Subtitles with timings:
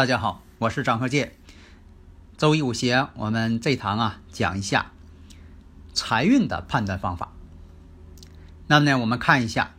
[0.00, 1.34] 大家好，我是张鹤剑。
[2.38, 4.92] 周易五行，我们这堂啊讲一下
[5.92, 7.32] 财运的判断方法。
[8.66, 9.74] 那么呢，我们看一下，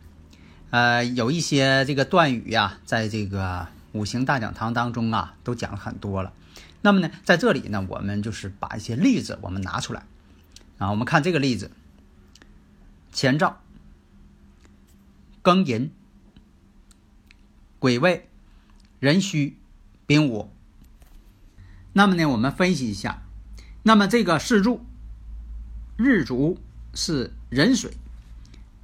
[0.70, 6.32] 呃，有一些这个断语呀，在这个五行大讲堂当中啊，都讲了很多了。
[6.82, 10.04] 那么呢，在这里呢，我们就是把一些例子我们拿出来
[10.78, 11.72] 啊，我们看这个例子：
[13.10, 13.60] 前兆、
[15.42, 15.90] 庚寅、
[17.80, 18.28] 癸未、
[19.00, 19.56] 壬戌。
[20.06, 20.50] 丙午，
[21.92, 23.22] 那么呢，我们分析一下，
[23.84, 24.84] 那么这个四柱
[25.96, 26.58] 日主
[26.92, 27.96] 是壬水，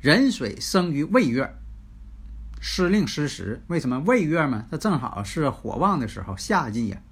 [0.00, 1.54] 壬水生于未月，
[2.60, 3.62] 失令失时。
[3.66, 4.66] 为什么未月嘛？
[4.70, 7.02] 它正好是火旺的时候，夏季呀，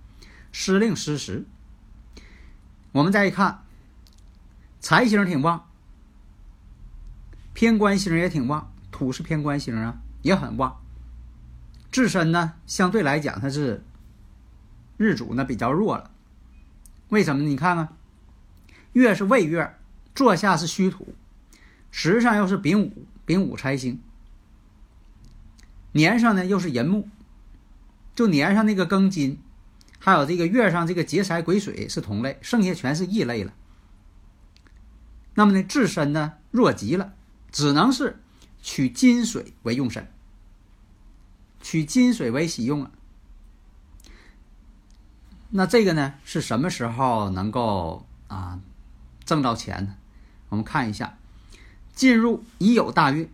[0.53, 1.45] 失令失时。
[2.93, 3.65] 我们再一看，
[4.81, 5.69] 财星挺旺，
[7.53, 10.81] 偏官星也挺旺，土是偏官星啊，也很旺。
[11.91, 13.83] 自身呢，相对来讲它是。
[14.97, 16.11] 日主呢比较弱了，
[17.09, 17.49] 为什么呢？
[17.49, 17.97] 你看看，
[18.93, 19.77] 月是未月，
[20.15, 21.15] 坐下是虚土，
[21.91, 24.01] 时上又是丙午，丙午财星，
[25.93, 27.09] 年上呢又是寅木，
[28.15, 29.39] 就年上那个庚金，
[29.99, 33.53] 还有这个月上这个劫财癸水是同类，剩下全是异类了。
[35.35, 37.13] 那么呢，自身呢弱极了，
[37.53, 38.19] 只能是
[38.63, 40.11] 取金水为用神，
[41.61, 42.91] 取金水为喜用了。
[45.57, 48.61] 那这个呢是什么时候能够啊
[49.25, 49.95] 挣到钱呢？
[50.51, 51.17] 我们看一下，
[51.95, 53.31] 进入已有大运，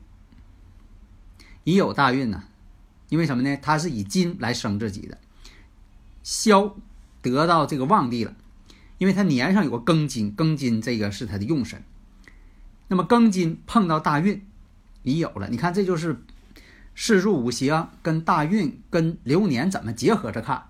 [1.64, 2.44] 已有大运呢，
[3.08, 3.58] 因为什么呢？
[3.60, 5.18] 它是以金来生自己的，
[6.22, 6.76] 肖
[7.20, 8.32] 得到这个旺地了，
[8.98, 11.82] 因为它年上有个庚金，庚金这个是它的用神。
[12.86, 14.46] 那么庚金碰到大运
[15.02, 16.22] 已有了，你看这就是
[16.94, 20.68] 四柱五行跟大运跟流年怎么结合着看。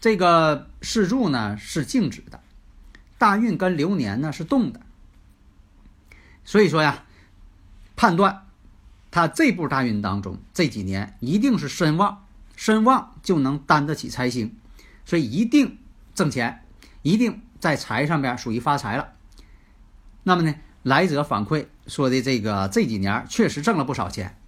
[0.00, 2.40] 这个四柱呢是静止的，
[3.18, 4.80] 大运跟流年呢是动的，
[6.44, 7.04] 所以说呀，
[7.96, 8.46] 判断
[9.10, 12.24] 他这部大运当中这几年一定是身旺，
[12.54, 14.56] 身旺就能担得起财星，
[15.04, 15.78] 所以一定
[16.14, 16.64] 挣钱，
[17.02, 19.14] 一定在财上边属于发财了。
[20.22, 24.38] 那么呢，来者反馈说的这个这几年确实挣了不少钱。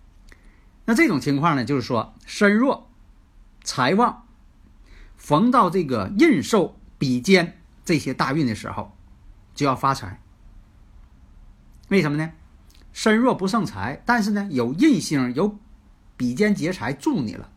[0.84, 2.88] 那这种情况呢，就是说身弱，
[3.64, 4.26] 财旺。
[5.20, 8.96] 逢到这个印寿比肩这些大运的时候，
[9.54, 10.18] 就要发财。
[11.88, 12.32] 为什么呢？
[12.92, 15.58] 身弱不胜财，但是呢有印星有
[16.16, 17.50] 比肩劫财助你了，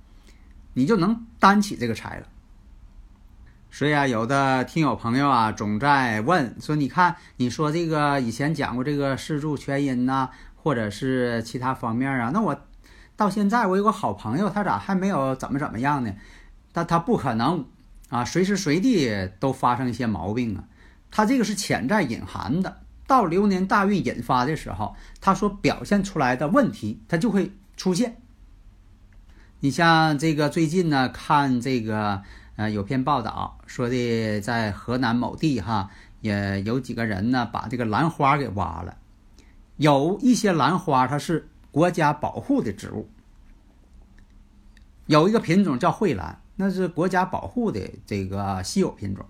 [0.73, 2.27] 你就能担起这个财了。
[3.71, 12.61] 所以啊，有的听友朋友啊，总在问说：“你看，你说这个以前讲过这个四柱全阴呐，或者是其他方面啊，那我
[13.15, 16.13] 到现在我有个好朋友，他咋还没有怎么怎么样呢？
[16.73, 17.65] 但他不可能
[18.09, 20.65] 啊，随时随地都发生一些毛病啊。
[21.09, 28.17] 他这个是潜在隐含的，到流年大运引发的时候，他所表现出来的问题，他就会出现。
[29.59, 32.23] 你像这个最近呢，看这个
[32.55, 35.89] 呃有篇报道说的，在河南某地哈，
[36.21, 38.97] 也有几个人呢把这个兰花给挖了。
[39.77, 43.07] 有一些兰花它是国家保护的植物，
[45.05, 49.25] 有一个品种叫蕙兰，那是国家保护的这个稀有品种。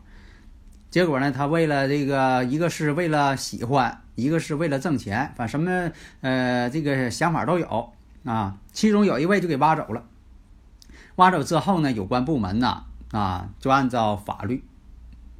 [0.91, 5.91] 结果呢，他为了这个，一个是为了喜欢，一个是为了挣钱，反什么
[6.21, 7.93] 呃这个想法都有
[8.25, 8.57] 啊。
[8.73, 10.03] 其中有一位就给挖走了。
[11.15, 14.63] 挖走之后呢，有关部门呢，啊，就按照法律，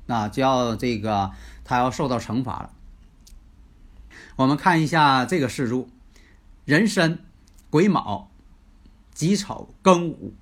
[0.07, 1.31] 啊，就要这个
[1.63, 2.71] 他要受到惩罚了。
[4.35, 5.87] 我们看一下这个事柱：
[6.65, 7.19] 壬申、
[7.69, 8.31] 癸卯、
[9.13, 10.33] 己丑、庚午。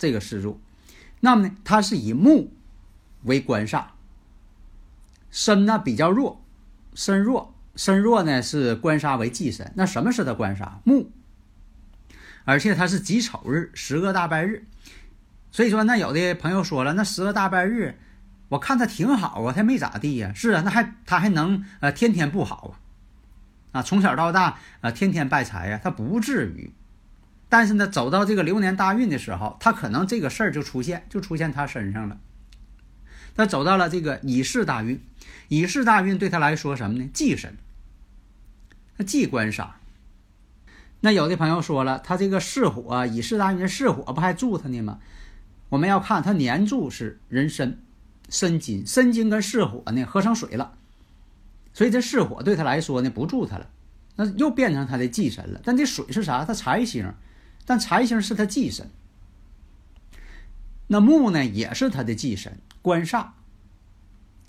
[0.00, 0.58] 这个四柱，
[1.20, 2.50] 那么呢，它是以木
[3.24, 3.84] 为官煞，
[5.30, 6.42] 身呢比较弱，
[6.94, 9.70] 身弱，身弱呢是官煞为忌神。
[9.76, 10.78] 那什么是他官煞？
[10.84, 11.12] 木。
[12.46, 14.64] 而且它是己丑日，十个大拜日，
[15.52, 17.98] 所以说那有的朋友说了，那十个大拜日，
[18.48, 20.32] 我看他挺好啊，他没咋地呀。
[20.34, 22.74] 是啊，那还他还能呃天天不好
[23.72, 23.78] 啊？
[23.80, 26.72] 啊，从小到大啊天天败财呀，他不至于。
[27.50, 32.18] 但是呢，走到这个流年大运的时候，他可能这个事儿就出现，就出现他身上了。
[33.34, 35.02] 他走到了这个乙巳大运，
[35.48, 37.10] 乙巳大运对他来说什么呢？
[37.12, 37.58] 忌神，
[38.96, 39.76] 他忌官杀。
[41.00, 44.98] 那有的朋友说了，他这个巳火乙巳大运的巳火不还助他呢吗？
[45.70, 47.78] 我们要看他年柱是壬申、
[48.28, 50.74] 申金，申金跟巳火呢合成水了，
[51.72, 53.70] 所以这巳火对他来说呢不助他了，
[54.16, 55.60] 那又变成他的忌神了。
[55.64, 56.44] 但这水是啥？
[56.44, 57.10] 他财星，
[57.66, 58.90] 但财星是他忌神。
[60.88, 63.28] 那木呢也是他的忌神，官煞。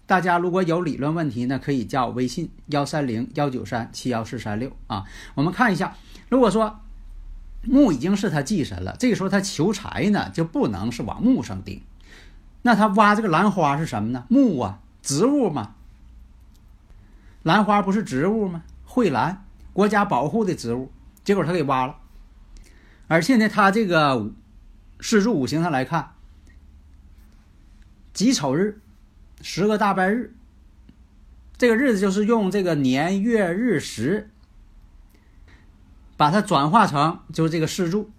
[0.07, 5.05] 大家如果有理论问题呢，可以加我微信幺三零幺九三七幺四三六啊，
[5.35, 5.95] 我们看一下。
[6.29, 6.81] 如果说
[7.63, 11.81] 木已经是他忌神了，这个时候他求财呢就不能是往木上顶。
[12.63, 14.25] 那他挖这个兰花是什么呢？
[14.29, 15.75] 木啊，植物嘛。
[17.43, 18.63] 兰花不是植物吗？
[18.83, 20.91] 蕙兰，国家保护的植物。
[21.23, 21.95] 结果他给挖了，
[23.11, 24.31] 而且呢，他这个
[25.01, 26.13] 四柱五行上来看，
[28.13, 28.79] 己丑日，
[29.41, 30.33] 十个大拜日，
[31.57, 34.29] 这个日子就是用这个年月日时。
[36.15, 38.09] 把它转化成就是这个四柱，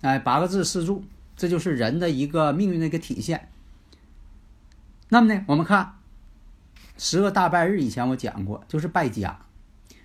[0.00, 1.04] 哎，八个字四柱，
[1.36, 3.50] 这就是人的一个命运的一个体现。
[5.10, 5.98] 那么呢，我们看
[6.96, 9.38] 十个大拜日，以前我讲过，就是败家。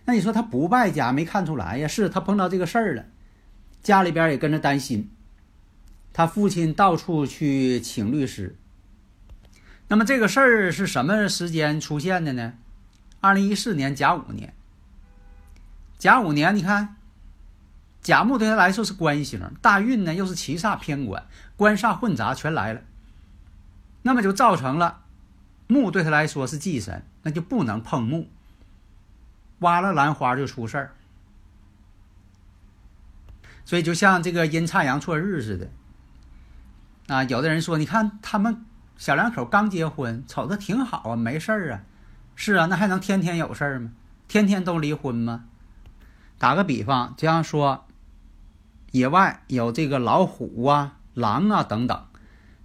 [0.05, 1.87] 那你说他不败家，没看出来呀？
[1.87, 3.05] 是他碰到这个事儿了，
[3.81, 5.11] 家里边也跟着担心。
[6.13, 8.55] 他父亲到处去请律师。
[9.87, 12.53] 那么这个事儿是什么时间出现的呢？
[13.19, 14.53] 二零一四年甲午年。
[15.97, 16.95] 甲午年，你看。
[17.99, 21.25] 甲木对他来说是官星，大运呢又是七煞偏官，
[21.57, 22.81] 官煞混杂全来了，
[24.03, 25.01] 那么就造成了
[25.67, 28.29] 木对他来说是忌神，那就不能碰木，
[29.59, 30.95] 挖了兰花就出事儿。
[33.67, 35.69] 所以就像这个阴差阳错日似的，
[37.13, 38.63] 啊，有的人说，你看他们
[38.95, 41.81] 小两口刚结婚，瞅着挺好啊，没事儿啊，
[42.33, 43.91] 是啊，那还能天天有事儿吗？
[44.29, 45.43] 天天都离婚吗？
[46.37, 47.83] 打个比方，就像说。
[48.93, 52.05] 野外有这个老虎啊、狼啊等等，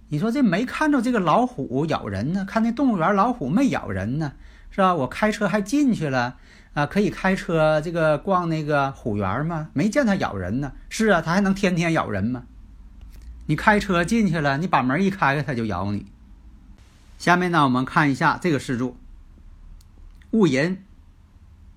[0.07, 2.45] 你说这没看着这个老虎咬人呢？
[2.45, 4.31] 看那动物园老虎没咬人呢，
[4.71, 4.95] 是吧？
[4.95, 6.37] 我开车还进去了
[6.73, 9.69] 啊，可以开车这个逛那个虎园吗？
[9.73, 10.73] 没见它咬人呢。
[10.89, 12.45] 是啊，它还能天天咬人吗？
[13.45, 16.07] 你开车进去了，你把门一开开，它就咬你。
[17.19, 18.97] 下面呢，我们看一下这个事柱：
[20.31, 20.83] 戊寅、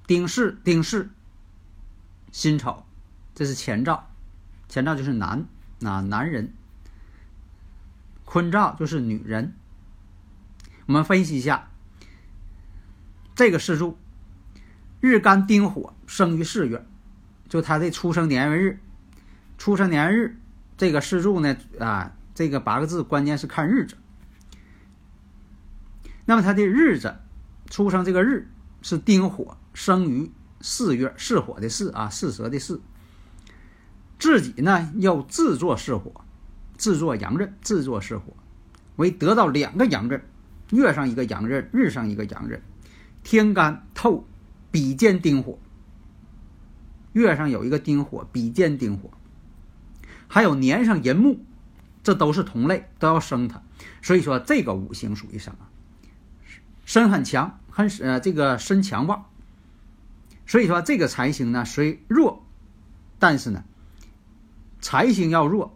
[0.07, 1.11] 丁巳、丁巳、
[2.33, 2.87] 辛丑，
[3.35, 4.09] 这是前兆。
[4.69, 5.45] 前兆就是男
[5.85, 6.47] 啊，男人；
[8.25, 9.55] 坤兆就是女人。
[10.87, 11.69] 我们分析一下
[13.35, 13.99] 这个事柱：
[15.01, 16.85] 日干丁火，生于四月，
[17.49, 18.81] 就他的出生年月日。
[19.59, 20.37] 出生年月日
[20.77, 23.97] 这个四柱呢啊，这个八个字关键是看日子。
[26.25, 27.17] 那么他的日子
[27.71, 28.51] 出生这个日
[28.83, 32.81] 是丁火，生于四月，巳火的巳啊，巳蛇的巳。
[34.19, 36.25] 自己呢要自作巳火，
[36.77, 38.35] 自作阳刃，自作巳火，
[38.97, 40.23] 为得到两个阳刃，
[40.71, 42.61] 月上一个阳刃，日上一个阳刃，
[43.23, 44.27] 天干透
[44.77, 45.59] 比肩丁火，
[47.15, 49.11] 月上有一个丁火，比肩丁火，
[50.29, 51.41] 还有年上寅木，
[52.03, 53.63] 这都是同类，都要生它。
[54.03, 55.61] 所以说这个五行属于什么？
[56.85, 59.25] 身很强，很呃这个身强旺。
[60.47, 62.45] 所以说这个财星呢虽弱，
[63.19, 63.65] 但是呢
[64.83, 65.75] 财星要弱，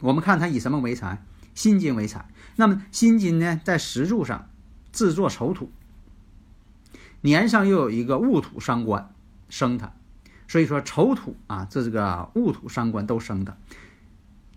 [0.00, 1.24] 我们看它以什么为财？
[1.54, 2.28] 辛金为财。
[2.56, 4.50] 那么辛金呢在石柱上
[4.92, 5.72] 制作丑土，
[7.20, 9.14] 年上又有一个戊土伤官
[9.48, 9.92] 生它，
[10.48, 13.56] 所以说丑土啊这这个戊土伤官都生它，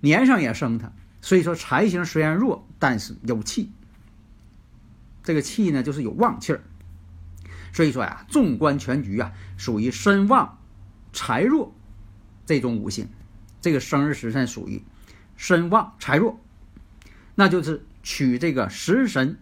[0.02, 0.92] 年上也生它。
[1.22, 3.72] 所以说财星虽然弱，但是有气。
[5.24, 6.62] 这个气呢，就是有旺气儿。
[7.72, 10.60] 所以说呀，纵观全局啊，属于身旺
[11.14, 11.74] 财弱
[12.46, 13.08] 这种五行。
[13.62, 14.84] 这个生日时辰属于
[15.38, 16.40] 身旺财弱，
[17.36, 19.38] 那就是取这个食神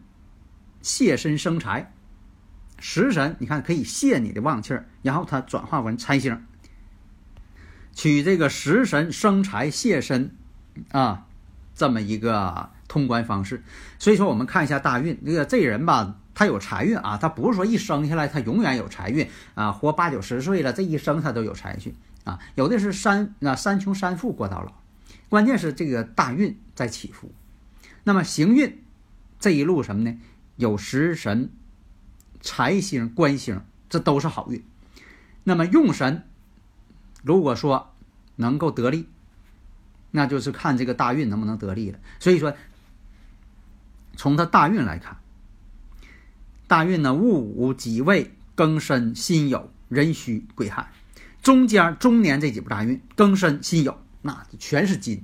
[0.84, 1.92] 泄身生财。
[2.82, 6.38] 食神你看可以泄你的旺气儿，然后它转化为财星。
[7.94, 10.36] 取这个食神生财泄身
[10.92, 11.28] 啊。
[11.74, 13.64] 这么一个通关方式，
[13.98, 24.74] 所以说我们看一下大运，这个这人吧，他有财运啊，他不是说一生下来他永远有财运啊，活八九十岁了，这一生他都有财运啊，有的是三那三穷三富过到老，
[25.28, 27.32] 关键是这个大运在起伏。
[28.04, 28.84] 那么行运
[29.40, 30.16] 这一路什么呢？
[30.58, 31.50] 有食神、
[32.42, 34.64] 财星、官星，这都是好运。
[35.44, 36.28] 那么用神，
[37.24, 37.94] 如果说
[38.36, 39.08] 能够得力。
[40.14, 41.98] 那就是看这个大运能不能得力了。
[42.20, 42.54] 所以说，
[44.18, 45.16] 从他大运来看，
[46.68, 50.92] 大运呢戊午己未庚申辛酉壬戌癸亥，
[51.42, 55.24] 中间中年这几步大运庚申辛酉那全是金，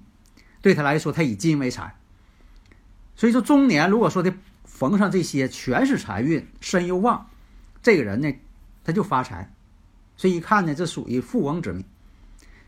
[0.62, 1.98] 对他来说他以金为财。
[3.18, 4.34] 所以说中年如果说的
[4.78, 7.28] 逢上这些全是财运，身又旺，
[7.82, 8.32] 这个人呢
[8.84, 9.52] 他就发财。
[10.16, 11.84] 所以一看呢，这属于富翁之命。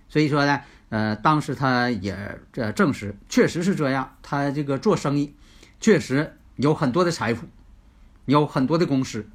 [0.08, 0.62] 所以说呢。
[0.92, 4.18] 呃，当时他也这证实，确实是这样。
[4.24, 5.36] 他这个做生意，
[5.80, 7.46] 确实有很多的财富，
[8.26, 9.30] 有很多的公司。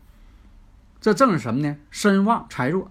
[1.01, 1.77] 这正是什么呢？
[1.93, 2.91] 身旺财弱，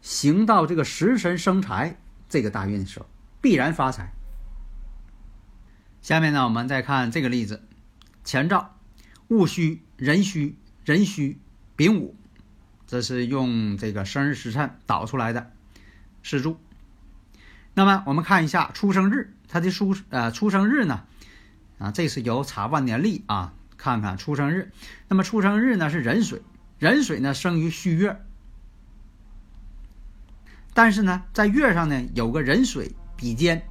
[0.00, 1.98] 行到这个食神生财
[2.30, 3.04] 这个大运的时候，
[3.42, 4.10] 必然发财。
[6.00, 7.62] 下面呢，我们再看这个例子：
[8.24, 8.77] 前兆
[9.28, 11.38] 戊戌、壬戌、壬戌、
[11.76, 12.16] 丙午，
[12.86, 15.52] 这是用这个生日时辰导出来的
[16.22, 16.58] 四柱。
[17.74, 21.04] 那么我们看一下出生日，他的出呃出生日呢，
[21.78, 24.72] 啊，这是由查万年历啊，看看出生日。
[25.08, 26.42] 那么出生日呢是壬水，
[26.78, 28.20] 壬水呢生于戌月，
[30.74, 33.68] 但是呢在月上呢有个壬水比肩。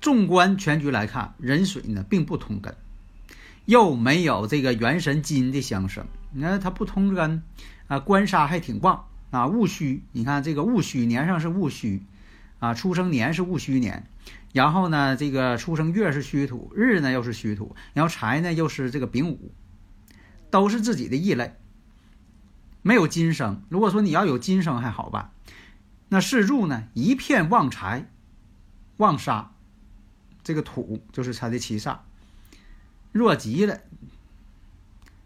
[0.00, 2.74] 纵观全局来看，壬水呢并不通根，
[3.66, 7.42] 又没有这个元神金的相生，你看它不通根
[7.86, 9.04] 啊，官杀还挺旺。
[9.30, 12.02] 啊，戊戌，你看这个戊戌年上是戊戌，
[12.60, 14.06] 啊，出生年是戊戌年，
[14.54, 19.52] 然后呢，这个出生月是戌土，日呢又是戌土，然后财呢又是这个丙午，
[20.50, 21.56] 都是自己的异类，
[22.80, 23.62] 没有金生。
[23.68, 25.30] 如果说你要有金生还好办，
[26.08, 28.08] 那四柱呢一片旺财，
[28.96, 29.52] 旺杀，
[30.48, 31.98] 这个土就是他的七煞，
[33.12, 33.82] 弱极了，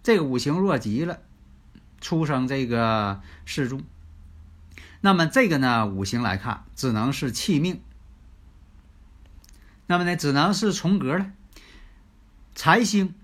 [0.03, 1.21] 这个五行弱极了。
[2.01, 3.83] 出生这个世柱，
[5.01, 7.81] 那么这个呢，五行来看，只能是气命。
[9.87, 11.31] 那么呢，只能是重格了。
[12.57, 13.15] 财星、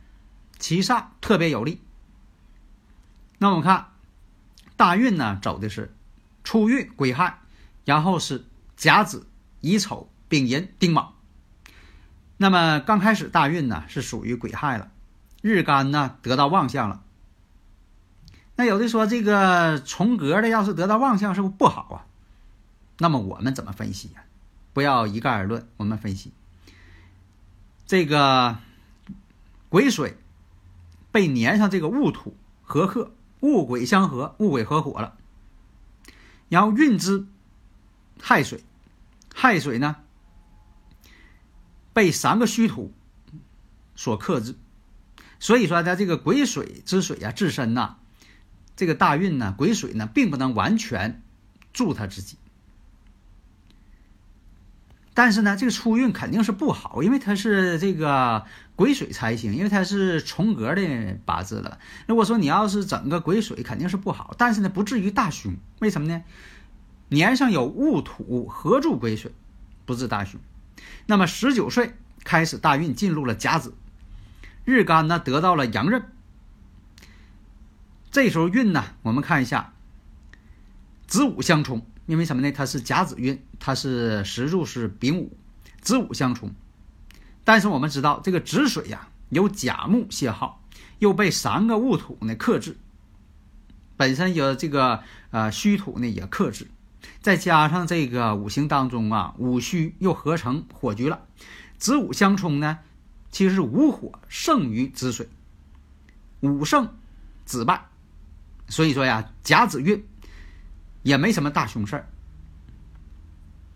[0.60, 1.80] 七煞特别有利。
[3.38, 3.88] 那我们看
[4.76, 5.92] 大运呢，走的是
[6.44, 7.40] 初运癸亥，
[7.84, 8.44] 然后是
[8.76, 9.26] 甲子、
[9.60, 11.17] 乙丑、丙寅、丁卯。
[12.38, 14.90] 那么刚开始大运呢，是属于癸亥了，
[15.42, 17.02] 日干呢得到旺相了。
[18.56, 22.06] 那有的说这个重格的要是得到旺相是不是不好啊？
[22.98, 24.22] 那么我们怎么分析呀？
[24.72, 26.32] 不要一概而论，我们分析
[27.86, 28.58] 这个
[29.68, 30.16] 癸水
[31.10, 35.16] 被粘上这个戊土合克，戊癸相合，戊癸合火了。
[36.48, 37.26] 然后运之
[38.20, 38.62] 亥水，
[39.34, 39.96] 亥水呢
[41.98, 42.94] 被三个虚土
[43.96, 44.54] 所克制，
[45.40, 47.96] 所以说它这个癸水之水啊，自身呐。
[48.76, 51.20] 这个大运呢，癸水呢，并不能完全
[51.72, 52.36] 助他自己。
[55.12, 61.80] 但是呢，这个初运肯定是不好，因为它是这个癸水财星，因为它是重格的八字了。
[62.06, 64.36] 如果说你要是整个癸水，肯定是不好。
[64.38, 65.56] 但是呢，不至于大凶。
[65.80, 66.22] 为什么呢？
[67.08, 69.32] 年上有戊土合助癸水，
[69.84, 70.40] 不致大凶。
[71.06, 71.94] 那么十九岁
[72.24, 73.74] 开始大运进入了甲子，
[74.64, 76.02] 日干呢得到了阳刃。
[78.10, 79.74] 这时候运呢，我们看一下，
[81.06, 82.50] 子午相冲，因为什么呢？
[82.52, 85.36] 它是甲子运，它是时柱是丙午，
[85.80, 86.54] 子午相冲。
[87.44, 90.62] 但是我们知道这个子水呀，有甲木泄耗，
[90.98, 92.76] 又被三个戊土呢克制，
[93.96, 96.66] 本身有这个呃戌土呢也克制，
[97.20, 101.26] 再加上这个五行当中啊五戌又合成火局了，
[101.78, 102.78] 子午相冲呢，
[103.30, 105.28] 其实是午火胜于子水，
[106.40, 106.94] 午胜
[107.44, 107.86] 子败，
[108.68, 110.04] 所以说呀甲子运
[111.02, 112.08] 也没什么大凶事儿。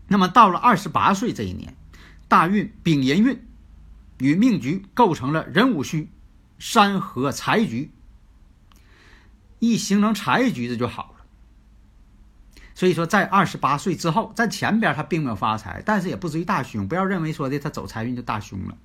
[0.08, 1.76] 那么到了二十八岁这一年，
[2.28, 3.46] 大运丙寅运。
[4.18, 6.08] 与命局构成了壬午戌
[6.56, 7.90] 山河财局，
[9.58, 11.11] 一形成财局这就好。
[12.74, 16.88] 所以说，在二十八岁之后，在前边他并没有发财，但是也不至于大凶。
[16.88, 18.76] 不要认为说的他走财运就大凶了，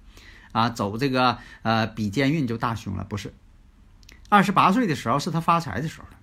[0.52, 3.34] 啊，走这个呃比肩运就大凶了，不是。
[4.30, 6.18] 二十八岁的时候是他发财的时候了，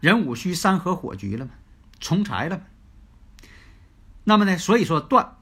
[0.00, 1.50] 壬午戌山河火局了嘛，
[1.98, 2.62] 重财了。
[4.22, 5.34] 那么呢，所以说断。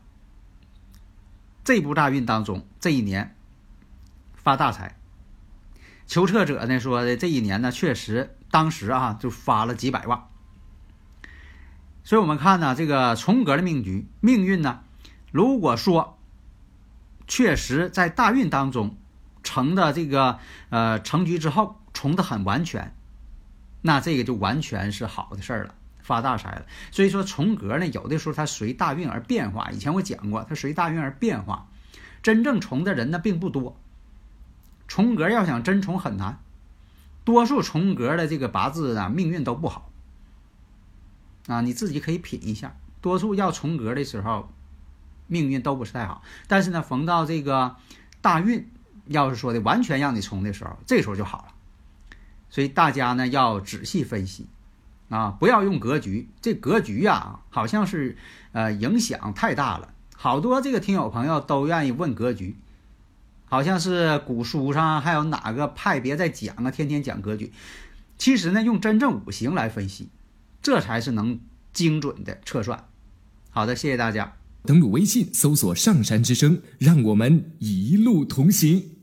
[1.62, 3.36] 这部大运当中，这一年
[4.34, 4.96] 发大财。
[6.06, 10.29] 求测者呢说的这一年呢，确实当时啊就发了几百万。
[12.02, 14.80] 所以我们看呢，这个重格的命局命运呢，
[15.32, 16.18] 如果说
[17.26, 18.96] 确实在大运当中
[19.42, 20.38] 成的这个
[20.70, 22.94] 呃成局之后重的很完全，
[23.82, 25.74] 那这个就完全是好的事儿了。
[26.02, 29.70] 发大财了，所以说重格呢，有的时候它随大运而变化。
[29.70, 31.68] 以前我讲过，它随大运而变化。
[32.22, 33.78] 真正重的人呢并不多，
[34.88, 36.40] 重格要想真重很难，
[37.24, 39.89] 多数重格的这个八字啊命运都不好。
[41.46, 44.52] 啊，你自己可以品一下，多数要重格的时候，
[45.26, 46.22] 命运都不是太好。
[46.46, 47.76] 但是呢，逢到这个
[48.20, 48.70] 大运，
[49.06, 51.54] 要是说的完全让你重的时候，这时候就好了。
[52.50, 54.46] 所以大家呢要仔细分析。
[55.08, 58.16] 啊，不要用格局，这格局呀，好像是
[58.52, 59.92] 呃影响太大了。
[60.14, 62.56] 好多这个听友朋友都愿意问格局，
[63.46, 67.52] 好像是古书上还有哪个派别在讲啊，天天讲格局。
[68.18, 70.08] 其实呢，用真正五行来分析，
[70.62, 71.40] 这才是能
[71.72, 72.88] 精准的测算。
[73.50, 74.36] 好的，谢谢大家。
[74.64, 78.96] 登录微信搜索“上山之声”，让我们一路同行。